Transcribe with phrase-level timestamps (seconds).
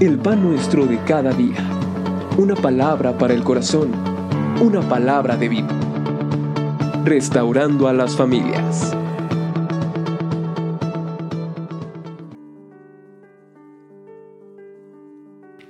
[0.00, 1.56] el pan nuestro de cada día.
[2.36, 3.92] Una palabra para el corazón,
[4.60, 5.68] una palabra de vida.
[7.04, 8.94] Restaurando a las familias.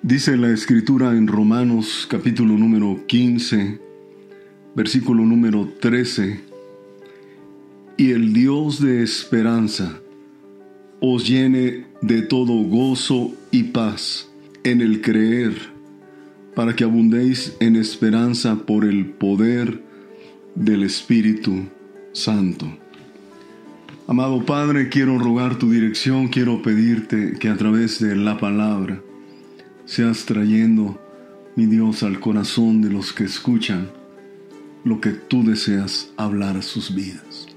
[0.02, 3.80] Dice la escritura en Romanos capítulo número 15,
[4.74, 6.40] versículo número 13,
[7.96, 10.00] y el Dios de esperanza
[11.00, 14.29] os llene de todo gozo y paz
[14.64, 15.55] en el creer,
[16.55, 19.82] para que abundéis en esperanza por el poder
[20.55, 21.67] del Espíritu
[22.13, 22.67] Santo.
[24.07, 29.03] Amado Padre, quiero rogar tu dirección, quiero pedirte que a través de la palabra
[29.85, 31.00] seas trayendo,
[31.57, 33.91] mi Dios, al corazón de los que escuchan
[34.84, 37.48] lo que tú deseas hablar a sus vidas.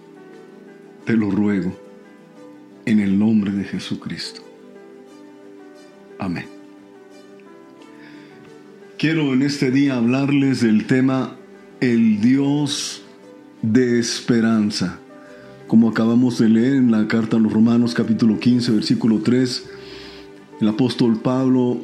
[1.05, 1.88] Te lo ruego
[2.85, 4.41] en el nombre de Jesucristo.
[6.17, 6.45] Amén.
[8.97, 11.35] Quiero en este día hablarles del tema
[11.79, 13.01] el Dios
[13.61, 14.99] de esperanza.
[15.67, 19.69] Como acabamos de leer en la carta a los Romanos capítulo 15 versículo 3,
[20.61, 21.81] el apóstol Pablo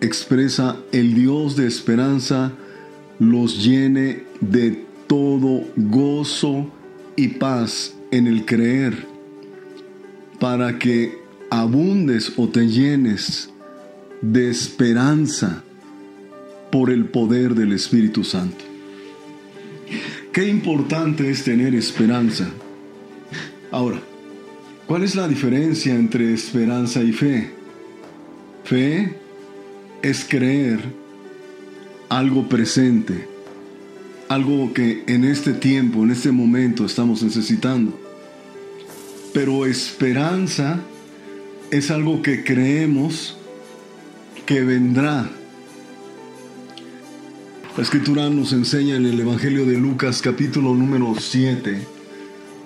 [0.00, 2.52] expresa el Dios de esperanza
[3.18, 6.70] los llene de todo gozo
[7.16, 9.17] y paz en el creer
[10.38, 11.18] para que
[11.50, 13.50] abundes o te llenes
[14.20, 15.62] de esperanza
[16.70, 18.64] por el poder del Espíritu Santo.
[20.32, 22.48] Qué importante es tener esperanza.
[23.70, 24.00] Ahora,
[24.86, 27.50] ¿cuál es la diferencia entre esperanza y fe?
[28.64, 29.14] Fe
[30.02, 30.80] es creer
[32.08, 33.26] algo presente,
[34.28, 38.07] algo que en este tiempo, en este momento estamos necesitando.
[39.38, 40.80] Pero esperanza
[41.70, 43.36] es algo que creemos
[44.44, 45.30] que vendrá.
[47.76, 51.78] La escritura nos enseña en el Evangelio de Lucas capítulo número 7,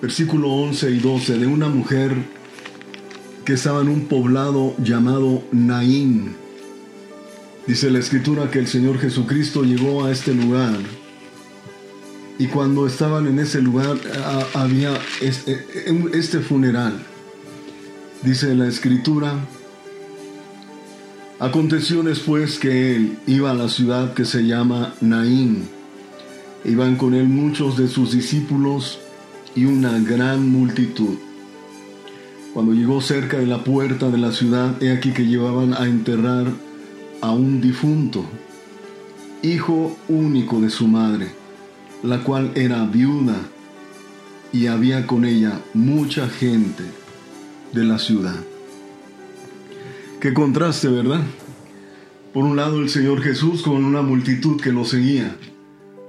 [0.01, 2.11] versículo 11 y 12, de una mujer
[3.45, 6.35] que estaba en un poblado llamado Naín.
[7.67, 10.79] Dice la escritura que el Señor Jesucristo llegó a este lugar
[12.43, 13.97] y cuando estaban en ese lugar
[14.53, 15.65] había este,
[16.11, 16.91] este funeral.
[18.21, 19.33] Dice la escritura,
[21.39, 25.69] aconteció después que él iba a la ciudad que se llama Naín.
[26.65, 28.99] Iban con él muchos de sus discípulos
[29.55, 31.15] y una gran multitud.
[32.53, 36.47] Cuando llegó cerca de la puerta de la ciudad, he aquí que llevaban a enterrar
[37.21, 38.25] a un difunto,
[39.41, 41.42] hijo único de su madre
[42.03, 43.35] la cual era viuda
[44.51, 46.83] y había con ella mucha gente
[47.71, 48.35] de la ciudad.
[50.19, 51.21] Qué contraste, ¿verdad?
[52.33, 55.37] Por un lado el Señor Jesús con una multitud que lo seguía.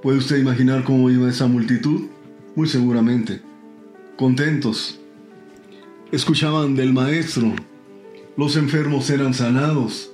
[0.03, 2.09] ¿Puede usted imaginar cómo iba esa multitud?
[2.57, 3.41] Muy seguramente.
[4.17, 4.99] Contentos.
[6.13, 7.55] Escuchaban del Maestro.
[8.37, 10.11] Los enfermos eran sanados.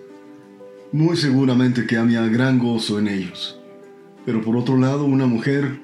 [0.92, 3.59] Muy seguramente que había gran gozo en ellos
[4.24, 5.78] pero por otro lado una mujer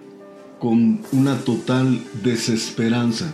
[0.58, 3.32] con una total desesperanza.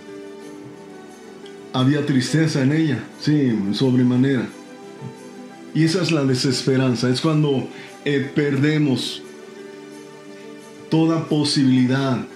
[1.72, 4.46] Había tristeza en ella, sí, sobremanera.
[5.74, 7.66] Y esa es la desesperanza, es cuando
[8.04, 9.22] eh, perdemos
[10.90, 12.26] toda posibilidad,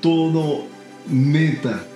[0.00, 0.66] todo
[1.06, 1.86] meta.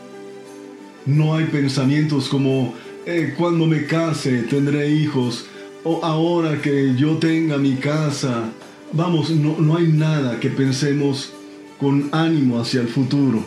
[1.07, 2.75] No hay pensamientos como
[3.07, 5.47] eh, cuando me case tendré hijos,
[5.85, 8.51] o ahora que yo tenga mi casa,
[8.93, 11.31] Vamos, no, hay nada que pensemos
[11.79, 13.45] con ánimo hacia el futuro.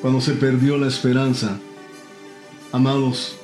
[0.00, 1.58] Cuando se perdió la esperanza,
[2.72, 3.36] amados,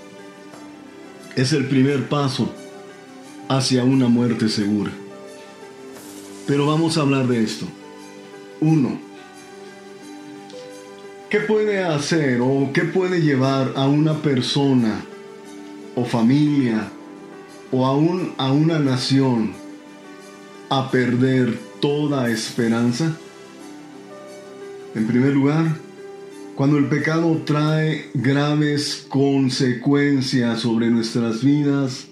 [1.36, 2.52] es el primer paso
[3.48, 4.90] hacia una muerte segura.
[6.46, 7.66] Pero vamos a hablar de esto.
[8.60, 8.98] Uno,
[11.30, 15.04] ¿qué puede hacer o qué puede llevar a una persona
[15.94, 16.90] o familia
[17.70, 19.52] o aún a una nación
[20.70, 23.16] a perder toda esperanza?
[24.94, 25.76] En primer lugar,
[26.54, 32.06] cuando el pecado trae graves consecuencias sobre nuestras vidas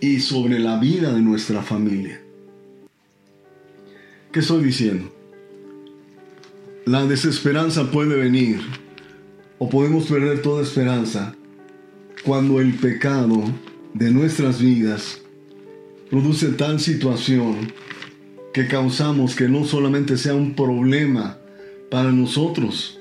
[0.00, 2.20] y sobre la vida de nuestra familia.
[4.32, 5.12] ¿Qué estoy diciendo?
[6.84, 8.60] La desesperanza puede venir
[9.58, 11.34] o podemos perder toda esperanza
[12.24, 13.42] cuando el pecado
[13.92, 15.20] de nuestras vidas
[16.08, 17.70] produce tal situación
[18.54, 21.38] que causamos que no solamente sea un problema
[21.90, 22.98] para nosotros,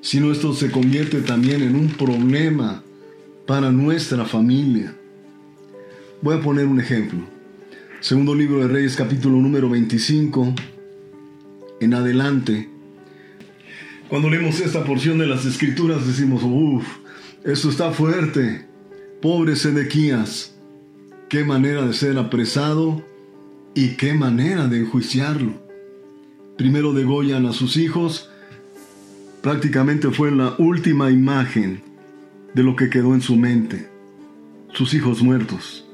[0.00, 2.82] sino esto se convierte también en un problema
[3.46, 4.94] para nuestra familia.
[6.20, 7.20] Voy a poner un ejemplo.
[8.00, 10.52] Segundo libro de Reyes capítulo número 25
[11.80, 12.68] en adelante.
[14.08, 17.03] Cuando leemos esta porción de las escrituras decimos, uff,
[17.44, 18.66] esto está fuerte.
[19.20, 20.54] Pobre Sedequías,
[21.28, 23.04] qué manera de ser apresado
[23.74, 25.52] y qué manera de enjuiciarlo.
[26.56, 28.30] Primero degollan a sus hijos,
[29.42, 31.82] prácticamente fue la última imagen
[32.54, 33.88] de lo que quedó en su mente,
[34.72, 35.86] sus hijos muertos,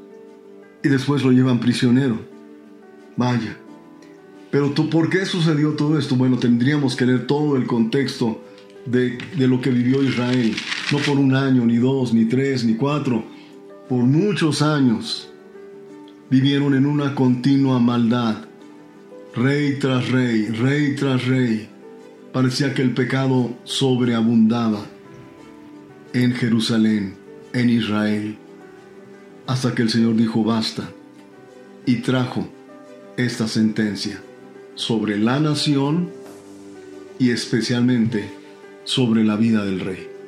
[0.82, 2.18] y después lo llevan prisionero.
[3.16, 3.56] Vaya,
[4.50, 6.16] pero ¿por qué sucedió todo esto?
[6.16, 8.42] Bueno, tendríamos que leer todo el contexto
[8.84, 10.54] de, lo que vivió Israel.
[10.92, 13.24] No por un año, ni dos, ni tres, ni cuatro.
[13.88, 15.28] Por muchos años
[16.28, 18.44] vivieron en una continua maldad.
[19.34, 21.68] Rey tras rey, rey tras rey.
[22.32, 24.84] Parecía que el pecado sobreabundaba
[26.12, 27.14] en Jerusalén,
[27.52, 28.36] en Israel.
[29.46, 30.90] Hasta que el Señor dijo basta
[31.86, 32.48] y trajo
[33.16, 34.20] esta sentencia
[34.74, 36.10] sobre la nación
[37.18, 38.28] y especialmente
[38.84, 40.19] sobre la vida del rey.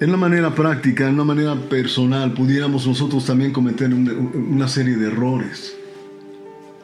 [0.00, 5.08] En la manera práctica, en una manera personal, pudiéramos nosotros también cometer una serie de
[5.08, 5.76] errores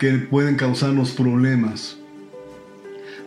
[0.01, 1.97] que pueden causarnos problemas.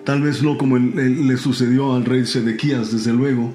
[0.03, 3.53] Tal vez no como le sucedió al rey Sedequías, desde luego,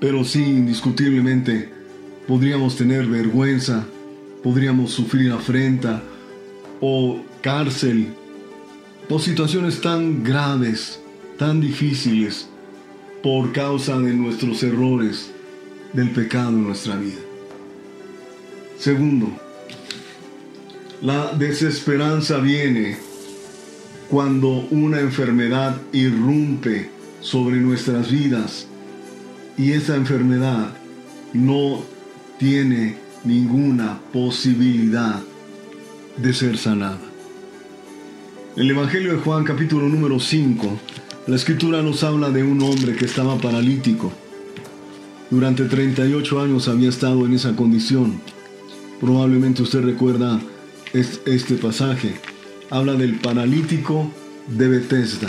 [0.00, 1.70] pero sí indiscutiblemente
[2.28, 3.84] podríamos tener vergüenza,
[4.44, 6.04] podríamos sufrir afrenta
[6.80, 8.14] o cárcel
[9.08, 11.00] o situaciones tan graves,
[11.36, 12.48] tan difíciles
[13.24, 15.33] por causa de nuestros errores,
[15.94, 17.20] del pecado en nuestra vida.
[18.78, 19.30] Segundo,
[21.00, 22.98] la desesperanza viene
[24.10, 28.66] cuando una enfermedad irrumpe sobre nuestras vidas
[29.56, 30.70] y esa enfermedad
[31.32, 31.82] no
[32.38, 35.22] tiene ninguna posibilidad
[36.16, 37.00] de ser sanada.
[38.56, 40.78] El Evangelio de Juan capítulo número 5,
[41.26, 44.12] la escritura nos habla de un hombre que estaba paralítico.
[45.34, 48.20] Durante 38 años había estado en esa condición.
[49.00, 50.40] Probablemente usted recuerda
[50.92, 52.14] este pasaje.
[52.70, 54.08] Habla del paralítico
[54.46, 55.28] de Bethesda.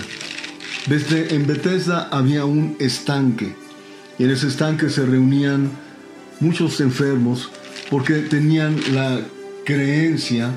[0.86, 3.56] Desde en Bethesda había un estanque
[4.20, 5.72] y en ese estanque se reunían
[6.40, 7.50] muchos enfermos
[7.90, 9.22] porque tenían la
[9.66, 10.52] creencia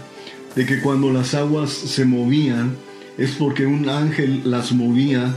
[0.56, 2.77] de que cuando las aguas se movían
[3.17, 5.35] es porque un ángel las movía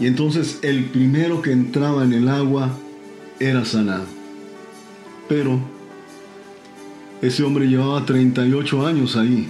[0.00, 2.74] y entonces el primero que entraba en el agua
[3.40, 4.04] era sanado.
[5.28, 5.58] Pero
[7.20, 9.48] ese hombre llevaba 38 años ahí.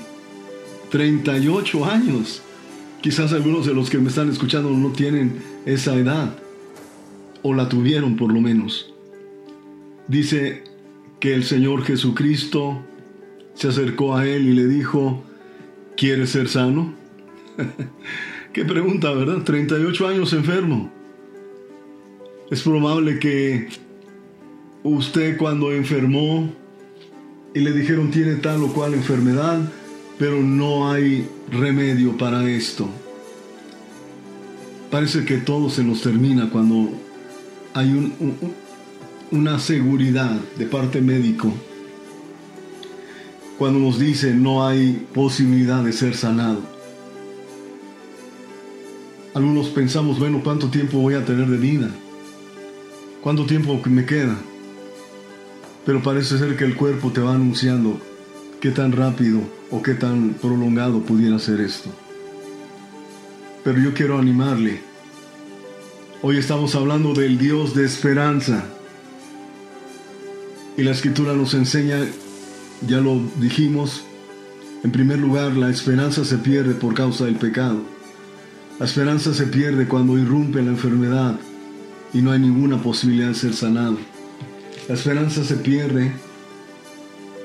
[0.90, 2.42] 38 años.
[3.00, 6.36] Quizás algunos de los que me están escuchando no tienen esa edad.
[7.42, 8.92] O la tuvieron por lo menos.
[10.06, 10.64] Dice
[11.18, 12.82] que el Señor Jesucristo
[13.54, 15.24] se acercó a él y le dijo,
[15.96, 16.94] ¿quieres ser sano?
[18.52, 19.42] Qué pregunta, ¿verdad?
[19.44, 20.92] 38 años enfermo.
[22.52, 23.66] Es probable que
[24.82, 26.52] usted cuando enfermó
[27.54, 29.58] y le dijeron tiene tal o cual enfermedad,
[30.18, 32.90] pero no hay remedio para esto.
[34.90, 36.90] Parece que todo se nos termina cuando
[37.72, 38.12] hay
[39.30, 41.50] una seguridad de parte médico
[43.56, 46.60] cuando nos dice no hay posibilidad de ser sanado.
[49.32, 51.88] Algunos pensamos, bueno, ¿cuánto tiempo voy a tener de vida?
[53.22, 54.36] ¿Cuánto tiempo me queda?
[55.86, 58.00] Pero parece ser que el cuerpo te va anunciando
[58.60, 59.38] qué tan rápido
[59.70, 61.88] o qué tan prolongado pudiera ser esto.
[63.62, 64.80] Pero yo quiero animarle.
[66.20, 68.64] Hoy estamos hablando del Dios de esperanza.
[70.76, 71.98] Y la escritura nos enseña
[72.88, 74.02] ya lo dijimos,
[74.82, 77.84] en primer lugar, la esperanza se pierde por causa del pecado.
[78.80, 81.38] La esperanza se pierde cuando irrumpe la enfermedad
[82.14, 83.98] y no hay ninguna posibilidad de ser sanado.
[84.88, 86.12] La esperanza se pierde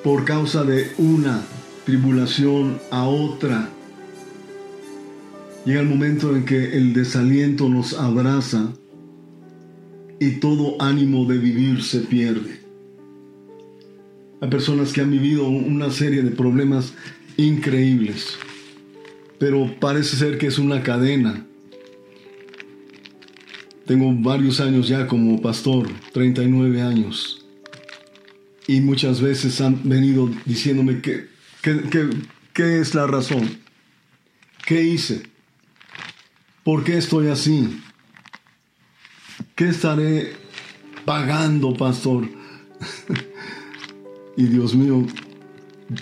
[0.04, 1.42] por causa de una
[1.86, 3.70] tribulación a otra.
[5.66, 8.74] Llega el momento en que el desaliento nos abraza
[10.20, 12.60] y todo ánimo de vivir se pierde.
[14.40, 16.94] Hay personas que han vivido una serie de problemas
[17.38, 18.38] increíbles,
[19.40, 21.47] pero parece ser que es una cadena.
[23.88, 27.46] Tengo varios años ya como pastor, 39 años,
[28.68, 33.60] y muchas veces han venido diciéndome qué es la razón,
[34.66, 35.24] qué hice,
[36.66, 37.82] por qué estoy así,
[39.56, 40.34] qué estaré
[41.06, 42.28] pagando, pastor.
[44.36, 45.08] y Dios mío,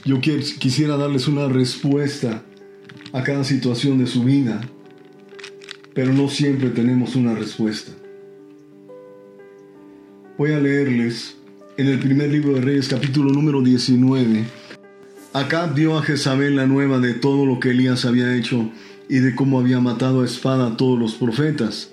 [0.03, 2.43] yo quisiera darles una respuesta
[3.13, 4.67] a cada situación de su vida,
[5.95, 7.93] pero no siempre tenemos una respuesta.
[10.37, 11.37] Voy a leerles
[11.77, 14.43] en el primer libro de Reyes, capítulo número 19.
[15.31, 18.69] Acá dio a Jezabel la nueva de todo lo que Elías había hecho
[19.07, 21.91] y de cómo había matado a espada a todos los profetas.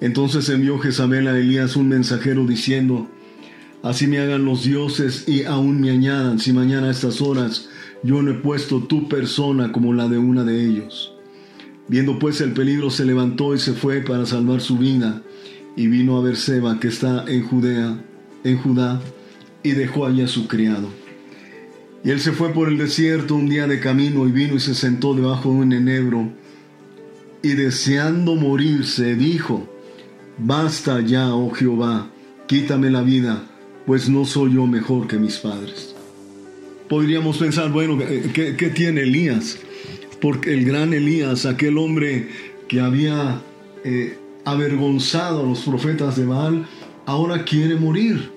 [0.00, 3.08] Entonces envió Jezabel a Elías un mensajero diciendo,
[3.84, 7.68] Así me hagan los dioses y aún me añadan si mañana a estas horas
[8.02, 11.09] yo no he puesto tu persona como la de una de ellos.
[11.90, 15.22] Viendo pues el peligro se levantó y se fue para salvar su vida
[15.74, 18.00] y vino a Berseba que está en Judea,
[18.44, 19.00] en Judá,
[19.64, 20.88] y dejó allí a su criado.
[22.04, 24.76] Y él se fue por el desierto un día de camino y vino y se
[24.76, 26.30] sentó debajo de un enebro
[27.42, 29.68] y deseando morirse dijo,
[30.38, 32.08] Basta ya, oh Jehová,
[32.46, 33.42] quítame la vida,
[33.84, 35.96] pues no soy yo mejor que mis padres.
[36.88, 37.98] Podríamos pensar, bueno,
[38.32, 39.58] ¿qué, tiene Elías?
[40.20, 42.28] Porque el gran Elías, aquel hombre
[42.68, 43.40] que había
[43.84, 46.66] eh, avergonzado a los profetas de Baal,
[47.06, 48.30] ahora quiere morir.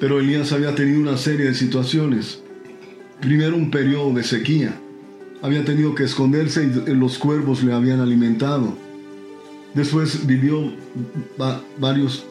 [0.00, 2.42] Pero Elías había tenido una serie de situaciones.
[3.20, 4.78] Primero un periodo de sequía.
[5.40, 8.76] Había tenido que esconderse y los cuervos le habían alimentado.
[9.74, 10.72] Después vivió
[11.78, 12.24] varios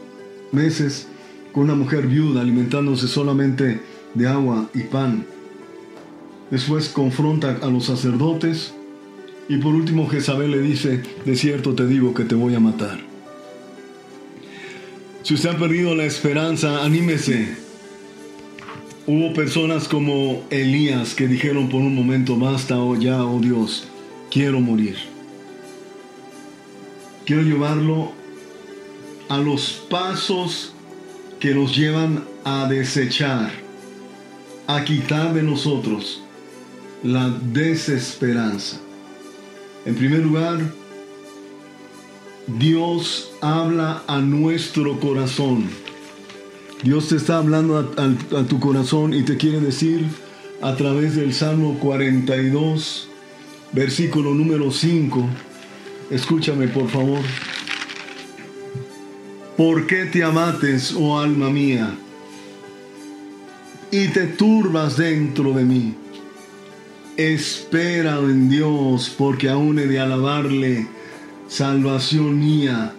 [0.51, 1.07] meses
[1.51, 3.79] con una mujer viuda alimentándose solamente
[4.13, 5.25] de agua y pan.
[6.53, 8.75] Después confronta a los sacerdotes
[9.49, 12.99] y por último Jezabel le dice, de cierto te digo que te voy a matar.
[15.23, 17.57] Si usted ha perdido la esperanza, anímese.
[19.07, 23.87] Hubo personas como Elías que dijeron por un momento, basta oh ya, oh Dios,
[24.29, 24.97] quiero morir.
[27.25, 28.11] Quiero llevarlo
[29.27, 30.71] a los pasos
[31.39, 33.51] que nos llevan a desechar,
[34.67, 36.22] a quitar de nosotros
[37.03, 38.79] la desesperanza.
[39.85, 40.59] En primer lugar,
[42.47, 45.69] Dios habla a nuestro corazón.
[46.81, 50.05] Dios te está hablando a, tu corazón y te quiere decir
[50.61, 53.09] a través del Salmo 42,
[53.73, 55.27] versículo número 5.
[56.09, 57.21] Escúchame por favor.
[59.57, 61.95] ¿Por qué te amates, oh alma mía?
[63.91, 66.02] Y te turbas dentro de mí.
[67.17, 70.87] Espera en Dios, porque aún he de alabarle,
[71.47, 72.93] salvación mía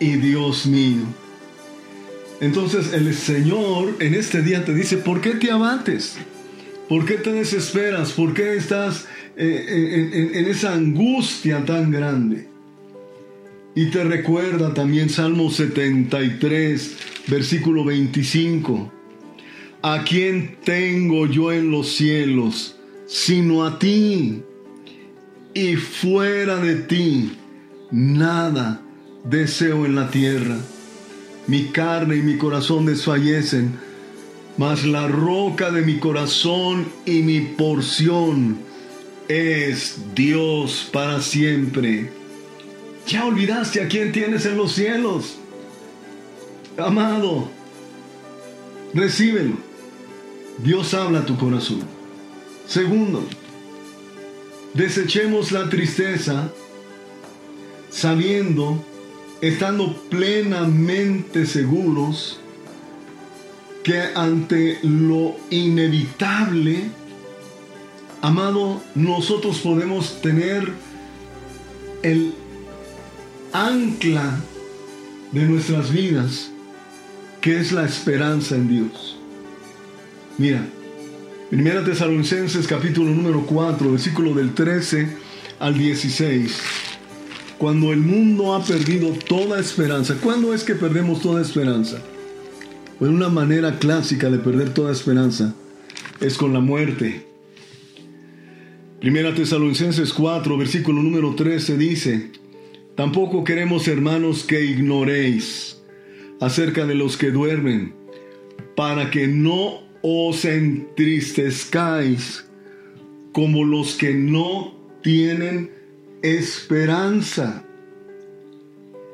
[0.00, 1.02] y Dios mío.
[2.40, 6.16] Entonces el Señor en este día te dice, ¿por qué te amates?
[6.88, 8.12] ¿Por qué te desesperas?
[8.12, 9.06] ¿Por qué estás
[9.36, 12.48] eh, eh, en esa angustia tan grande?
[13.74, 16.96] Y te recuerda también Salmo 73,
[17.28, 18.92] versículo 25.
[19.82, 24.42] ¿A quién tengo yo en los cielos sino a ti?
[25.54, 27.36] Y fuera de ti
[27.90, 28.80] nada
[29.24, 30.56] deseo en la tierra.
[31.46, 33.78] Mi carne y mi corazón desfallecen,
[34.56, 38.58] mas la roca de mi corazón y mi porción
[39.28, 42.10] es Dios para siempre.
[43.06, 45.36] Ya olvidaste a quién tienes en los cielos.
[46.78, 47.48] Amado,
[48.94, 49.56] recíbelo.
[50.62, 52.01] Dios habla tu corazón.
[52.66, 53.24] Segundo,
[54.74, 56.50] desechemos la tristeza
[57.90, 58.82] sabiendo,
[59.40, 62.40] estando plenamente seguros
[63.82, 66.84] que ante lo inevitable,
[68.20, 70.72] amado, nosotros podemos tener
[72.02, 72.34] el
[73.52, 74.38] ancla
[75.32, 76.50] de nuestras vidas,
[77.40, 79.18] que es la esperanza en Dios.
[80.38, 80.64] Mira,
[81.52, 85.06] Primera Tesalonicenses capítulo número 4, versículo del 13
[85.58, 86.58] al 16.
[87.58, 92.02] Cuando el mundo ha perdido toda esperanza, ¿cuándo es que perdemos toda esperanza?
[92.98, 95.54] Pues una manera clásica de perder toda esperanza
[96.22, 97.26] es con la muerte.
[98.98, 102.30] Primera Tesalonicenses 4, versículo número 13 dice,
[102.94, 105.82] Tampoco queremos, hermanos, que ignoréis
[106.40, 107.92] acerca de los que duermen,
[108.74, 112.44] para que no os entristezcáis
[113.32, 115.70] como los que no tienen
[116.22, 117.64] esperanza.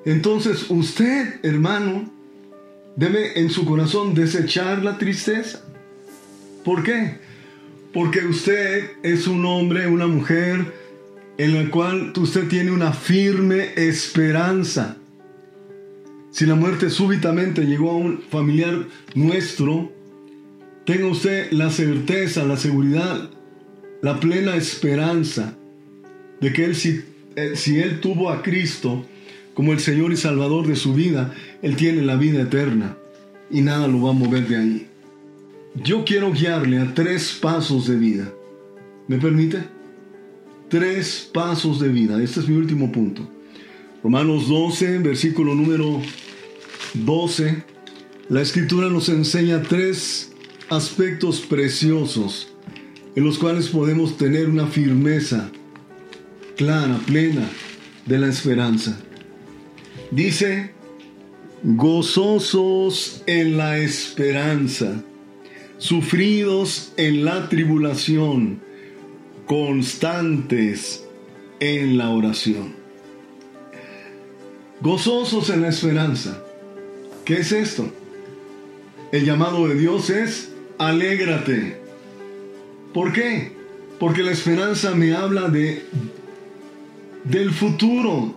[0.04, 2.10] Entonces usted, hermano,
[2.96, 5.64] debe en su corazón desechar la tristeza.
[6.64, 7.18] ¿Por qué?
[7.92, 10.72] Porque usted es un hombre, una mujer,
[11.38, 14.96] en la cual usted tiene una firme esperanza.
[16.30, 19.90] si la muerte súbitamente llegó a un familiar nuestro,
[20.88, 23.28] tenga usted la certeza, la seguridad,
[24.00, 25.54] la plena esperanza
[26.40, 27.02] de que él, si,
[27.56, 29.04] si él tuvo a Cristo
[29.52, 32.96] como el Señor y Salvador de su vida, él tiene la vida eterna
[33.50, 34.86] y nada lo va a mover de ahí.
[35.74, 38.32] Yo quiero guiarle a tres pasos de vida.
[39.08, 39.58] ¿Me permite?
[40.70, 42.22] Tres pasos de vida.
[42.22, 43.28] Este es mi último punto.
[44.02, 46.00] Romanos 12, versículo número
[46.94, 47.62] 12.
[48.30, 50.27] La escritura nos enseña tres
[50.70, 52.48] aspectos preciosos
[53.14, 55.50] en los cuales podemos tener una firmeza
[56.56, 57.48] clara, plena
[58.06, 58.98] de la esperanza.
[60.10, 60.72] Dice,
[61.62, 65.02] gozosos en la esperanza,
[65.78, 68.60] sufridos en la tribulación,
[69.46, 71.04] constantes
[71.60, 72.76] en la oración.
[74.80, 76.42] Gozosos en la esperanza.
[77.24, 77.90] ¿Qué es esto?
[79.10, 81.76] El llamado de Dios es, alégrate.
[82.94, 83.52] ¿Por qué?
[83.98, 85.84] Porque la esperanza me habla de
[87.24, 88.34] del futuro,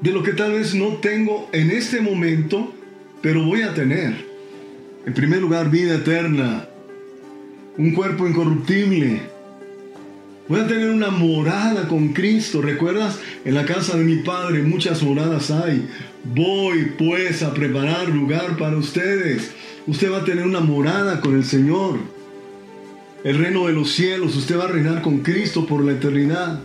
[0.00, 2.72] de lo que tal vez no tengo en este momento,
[3.20, 4.30] pero voy a tener.
[5.04, 6.66] En primer lugar, vida eterna,
[7.76, 9.20] un cuerpo incorruptible.
[10.48, 12.60] Voy a tener una morada con Cristo.
[12.60, 13.18] ¿Recuerdas?
[13.44, 15.88] En la casa de mi Padre muchas moradas hay.
[16.24, 19.52] Voy pues a preparar lugar para ustedes.
[19.90, 21.98] Usted va a tener una morada con el Señor.
[23.24, 24.36] El reino de los cielos.
[24.36, 26.60] Usted va a reinar con Cristo por la eternidad.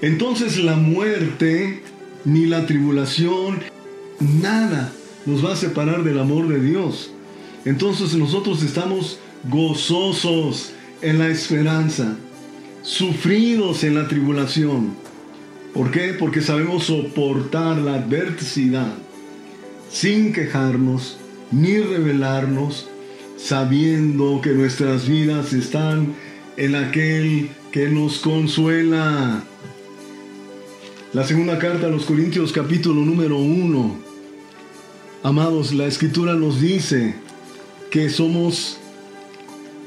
[0.00, 1.84] Entonces la muerte
[2.24, 3.60] ni la tribulación,
[4.18, 4.92] nada
[5.24, 7.12] nos va a separar del amor de Dios.
[7.64, 12.16] Entonces nosotros estamos gozosos en la esperanza,
[12.82, 14.94] sufridos en la tribulación.
[15.72, 16.12] ¿Por qué?
[16.18, 18.94] Porque sabemos soportar la adversidad
[19.92, 21.18] sin quejarnos
[21.52, 22.88] ni rebelarnos,
[23.36, 26.14] sabiendo que nuestras vidas están
[26.56, 29.44] en aquel que nos consuela.
[31.12, 33.96] La segunda carta a los Corintios capítulo número uno.
[35.22, 37.14] Amados, la escritura nos dice
[37.90, 38.78] que somos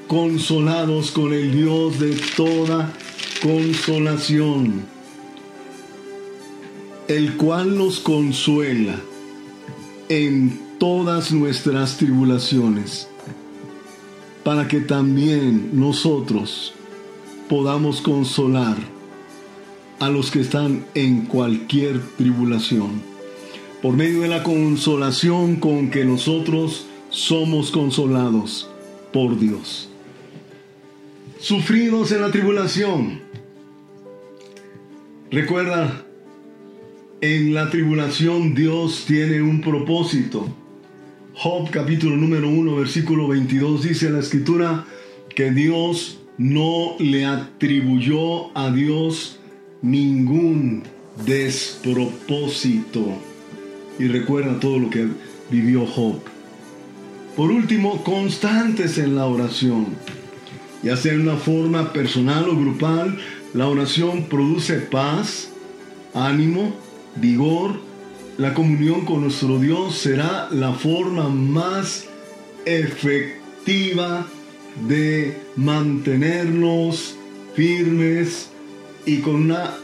[0.07, 2.93] consolados con el Dios de toda
[3.41, 4.83] consolación,
[7.07, 8.99] el cual nos consuela
[10.09, 13.07] en todas nuestras tribulaciones,
[14.43, 16.75] para que también nosotros
[17.49, 18.77] podamos consolar
[19.99, 23.01] a los que están en cualquier tribulación,
[23.81, 28.69] por medio de la consolación con que nosotros somos consolados
[29.11, 29.89] por Dios.
[31.39, 33.21] Sufridos en la tribulación.
[35.31, 36.05] Recuerda,
[37.21, 40.47] en la tribulación Dios tiene un propósito.
[41.37, 44.85] Job capítulo número 1 versículo 22 dice la escritura
[45.35, 49.37] que Dios no le atribuyó a Dios
[49.81, 50.83] ningún
[51.25, 53.05] despropósito.
[53.99, 55.09] Y recuerda todo lo que
[55.51, 56.21] vivió Job.
[57.35, 59.87] Por último, constantes en la oración.
[60.83, 63.17] Ya sea en una forma personal o grupal,
[63.53, 65.51] la oración produce paz,
[66.13, 66.73] ánimo,
[67.17, 67.73] vigor.
[68.37, 72.03] La comunión con nuestro Dios será la forma más
[72.65, 74.27] efectiva
[74.89, 77.15] de mantenernos
[77.55, 78.49] firmes
[79.05, 79.75] y con una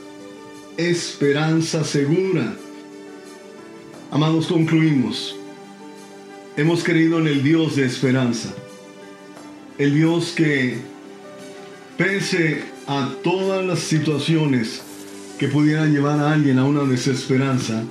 [0.75, 2.53] esperanza segura.
[4.11, 5.37] Amados, concluimos.
[6.57, 8.53] Hemos creído en el Dios de esperanza.
[9.77, 10.79] El Dios que,
[11.97, 14.81] pese a todas las situaciones
[15.39, 17.85] que pudieran llevar a alguien a una desesperanza,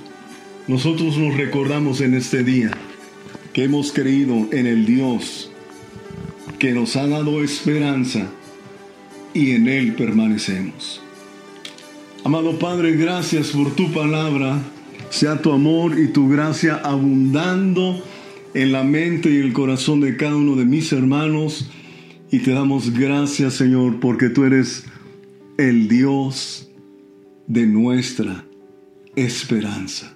[0.67, 2.71] nosotros nos recordamos en este día
[3.53, 5.51] que hemos creído en el Dios
[6.59, 8.29] que nos ha dado esperanza
[9.33, 11.01] y en Él permanecemos.
[12.23, 14.61] Amado Padre, gracias por tu palabra.
[15.09, 18.01] Sea tu amor y tu gracia abundando
[18.53, 21.69] en la mente y el corazón de cada uno de mis hermanos.
[22.29, 24.85] Y te damos gracias, Señor, porque tú eres
[25.57, 26.69] el Dios
[27.47, 28.45] de nuestra
[29.15, 30.15] esperanza.